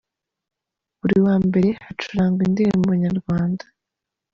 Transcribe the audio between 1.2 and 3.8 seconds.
wa mbere: Hacurangwa Indirimbo Nyarwanda.